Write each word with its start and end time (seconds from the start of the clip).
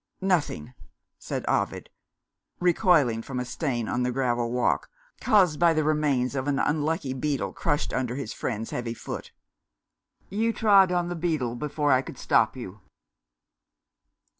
"Nothing," 0.19 0.73
said 1.19 1.45
Ovid, 1.47 1.91
recoiling 2.59 3.21
from 3.21 3.39
a 3.39 3.45
stain 3.45 3.87
on 3.87 4.01
the 4.01 4.11
gravel 4.11 4.51
walk, 4.51 4.89
caused 5.21 5.59
by 5.59 5.75
the 5.75 5.83
remains 5.83 6.33
of 6.33 6.47
an 6.47 6.57
unlucky 6.57 7.13
beetle, 7.13 7.53
crushed 7.53 7.93
under 7.93 8.15
his 8.15 8.33
friend's 8.33 8.71
heavy 8.71 8.95
foot. 8.95 9.31
"You 10.27 10.53
trod 10.53 10.91
on 10.91 11.09
the 11.09 11.15
beetle 11.15 11.55
before 11.55 11.91
I 11.91 12.01
could 12.01 12.17
stop 12.17 12.57
you." 12.57 12.79